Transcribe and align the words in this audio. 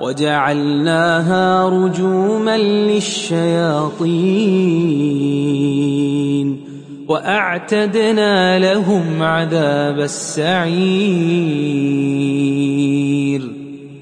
وجعلناها 0.00 1.68
رجوما 1.68 2.58
للشياطين 2.58 4.08
وأعتدنا 7.08 8.58
لهم 8.58 9.22
عذاب 9.22 10.00
السعير 10.00 11.28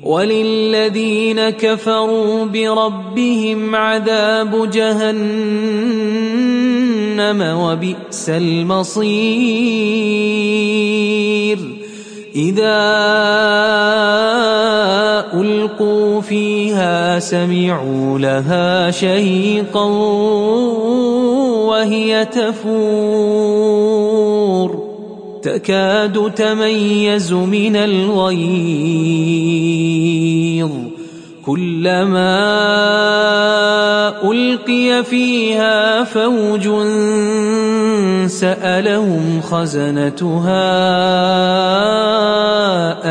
وللذين 0.02 1.50
كفروا 1.50 2.44
بربهم 2.44 3.74
عذاب 3.74 4.70
جهنم 4.70 5.16
وبئس 7.58 8.28
المصير 8.28 9.76
إذا 12.36 12.76
ألقوا 15.34 16.20
فيها 16.20 17.18
سمعوا 17.18 18.18
لها 18.18 18.90
شهيقا 18.90 19.84
وهي 21.64 22.24
تفور. 22.24 23.26
تكاد 25.42 26.32
تميز 26.36 27.32
من 27.32 27.76
الغيظ. 27.76 28.26
كلما 31.46 32.42
ألقي 34.32 35.04
فيها 35.04 36.04
فوج 36.04 36.68
سألهم 38.26 39.40
خزنتها 39.40 40.66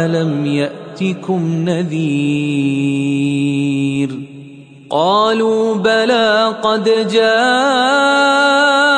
ألم 0.06 0.46
يأتكم 0.46 1.66
نذير؟ 1.70 3.06
قالوا 4.90 5.76
بلى 5.76 6.56
قد 6.64 7.08
جاءنا 7.12 8.95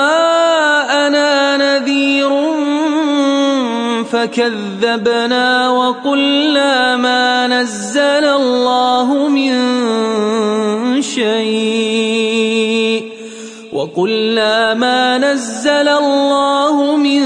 فكذبنا 4.11 5.69
وقلنا 5.69 6.97
ما 6.97 7.47
نزل 7.47 8.25
الله 8.25 9.27
من 9.27 9.51
شيء 11.01 13.03
وقلنا 13.73 14.73
ما 14.73 15.17
نزل 15.17 15.87
الله 15.87 16.97
من 16.97 17.23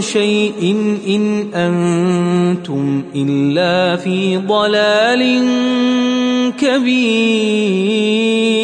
شيء 0.00 0.76
إن 1.08 1.48
أنتم 1.54 3.04
إلا 3.14 3.96
في 3.96 4.36
ضلال 4.36 5.48
كبير 6.58 8.63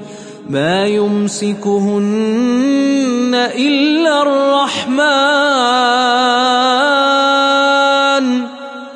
ما 0.51 0.87
يمسكهن 0.87 2.01
إلا 3.55 4.21
الرحمن. 4.21 5.01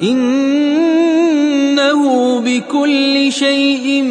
إنه 0.04 2.02
بكل 2.40 3.31
شيء 3.31 4.04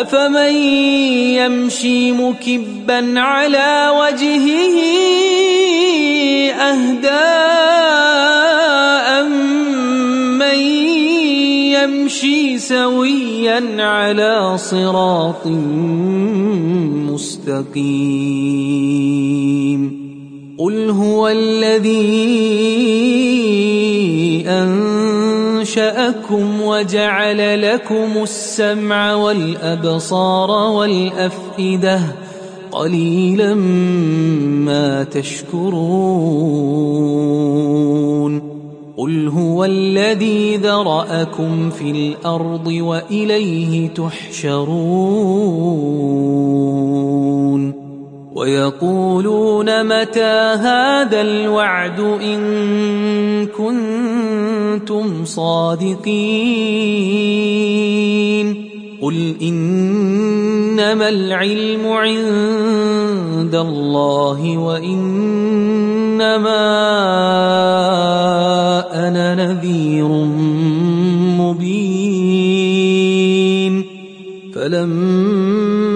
أفمن 0.00 0.54
يمشي 1.40 2.12
مكبا 2.12 3.20
على 3.20 3.92
وجهه 4.00 4.76
أهداء 6.52 7.96
من 10.36 10.58
يمشي 11.72 12.58
سويا 12.58 13.82
على 13.82 14.58
صراط 14.58 15.46
مستقيم 17.08 18.36
قل 20.58 20.90
هو 20.90 21.28
الذي 21.28 23.25
أنشأكم 25.66 26.60
وجعل 26.60 27.62
لكم 27.62 28.22
السمع 28.22 29.14
والأبصار 29.14 30.50
والأفئدة 30.50 32.00
قليلا 32.72 33.54
ما 33.54 35.04
تشكرون 35.04 35.76
قل 38.96 39.28
هو 39.28 39.64
الذي 39.64 40.56
ذرأكم 40.56 41.70
في 41.70 41.90
الأرض 41.90 42.66
وإليه 42.66 43.88
تحشرون 43.88 44.96
ويقولون 48.36 49.84
متى 49.84 50.36
هذا 50.60 51.20
الوعد 51.20 52.00
إن 52.00 52.40
كنتم 53.46 55.24
صادقين 55.24 56.06
قل 59.02 59.34
إنما 59.42 61.08
العلم 61.08 61.86
عند 61.86 63.54
الله 63.54 64.58
وإنما 64.58 65.56
أنا 69.08 69.34
نذير 69.34 70.08
مبين 71.40 71.86
فلما 74.54 75.75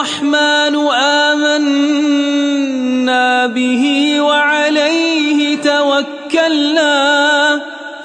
الرحمن 0.00 0.76
آمنا 1.28 1.96
به 3.46 4.16
وعليه 4.20 5.56
توكلنا 5.56 6.96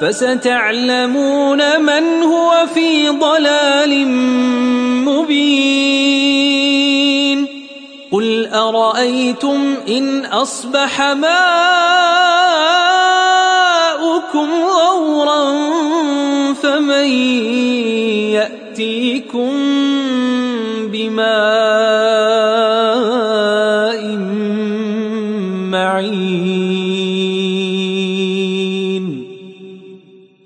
فستعلمون 0.02 1.82
من 1.82 2.24
هو 2.24 2.66
في 2.74 3.10
ضلال 3.10 4.08
مبين 5.08 5.96
قل 8.12 8.48
أرأيتم 8.54 9.76
إن 9.88 10.26
أصبح 10.26 11.02
ماؤكم 11.02 11.30
غورا 14.64 15.54
فمن 16.54 17.08
يأتيكم 18.36 19.52
بماء 20.92 21.55